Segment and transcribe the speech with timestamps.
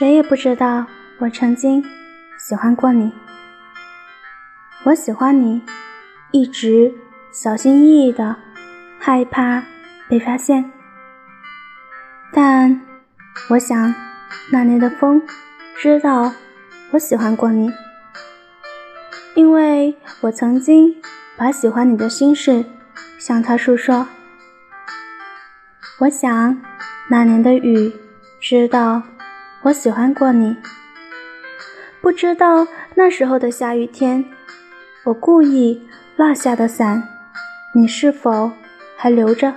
[0.00, 0.86] 谁也不知道
[1.18, 1.84] 我曾经
[2.38, 3.12] 喜欢过你。
[4.84, 5.60] 我喜欢你，
[6.30, 6.94] 一直
[7.30, 8.36] 小心翼翼的，
[8.98, 9.62] 害怕
[10.08, 10.72] 被发现。
[12.32, 12.80] 但
[13.50, 13.94] 我想，
[14.50, 15.20] 那年的风
[15.76, 16.32] 知道
[16.92, 17.70] 我喜欢过你，
[19.34, 20.96] 因为我曾经
[21.36, 22.64] 把喜欢你的心事
[23.18, 24.08] 向他诉说。
[25.98, 26.58] 我想，
[27.10, 27.92] 那年的雨
[28.40, 29.02] 知道。
[29.62, 30.56] 我喜欢过你，
[32.00, 34.24] 不知道那时候的下雨天，
[35.04, 37.06] 我故意落下的伞，
[37.74, 38.52] 你是否
[38.96, 39.52] 还留着？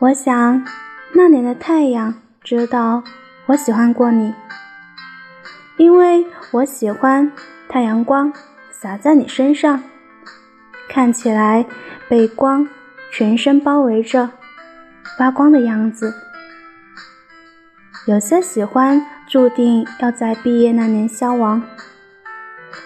[0.00, 0.66] 我想
[1.12, 2.12] 那年的太阳
[2.42, 3.04] 知道
[3.46, 4.34] 我喜欢过你，
[5.76, 7.30] 因为我喜欢
[7.68, 8.32] 太阳光
[8.72, 9.84] 洒在你身上，
[10.88, 11.64] 看起来
[12.08, 12.68] 被光
[13.12, 14.30] 全身包围着，
[15.16, 16.12] 发光的样子。
[18.06, 21.62] 有些喜欢注定要在毕业那年消亡，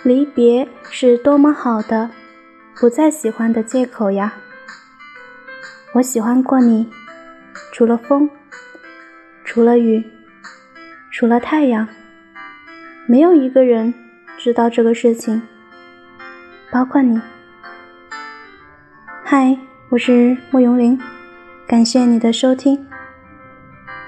[0.02, 2.10] 离别是多么好的
[2.74, 4.34] 不再喜欢的借口呀！
[5.92, 6.90] 我喜欢过你，
[7.72, 8.28] 除了风，
[9.44, 10.04] 除了雨，
[11.12, 11.86] 除了太阳，
[13.06, 13.94] 没有一个人
[14.36, 15.40] 知道这个事情，
[16.72, 17.20] 包括你。
[19.22, 19.56] 嗨，
[19.90, 21.00] 我是慕容林，
[21.68, 22.84] 感谢你的收听。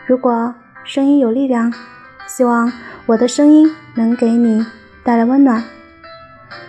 [0.05, 0.53] 如果
[0.87, 1.73] 声音有力量，
[2.29, 2.73] 希望
[3.07, 4.65] 我的声音能给你
[5.03, 5.65] 带来温暖。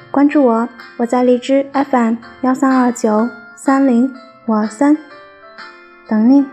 [0.10, 4.12] 关注我，我在荔枝 FM 幺三二九三零
[4.48, 4.98] 五二三
[6.10, 6.44] 等你。